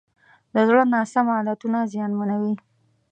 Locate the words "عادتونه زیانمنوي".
1.35-2.55